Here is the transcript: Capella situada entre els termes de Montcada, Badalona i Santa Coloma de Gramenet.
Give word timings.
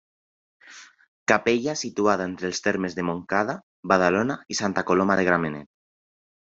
Capella 1.31 1.75
situada 1.83 2.27
entre 2.31 2.51
els 2.51 2.63
termes 2.69 2.99
de 3.01 3.07
Montcada, 3.13 3.59
Badalona 3.95 4.43
i 4.57 4.61
Santa 4.65 4.89
Coloma 4.93 5.23
de 5.23 5.31
Gramenet. 5.33 5.75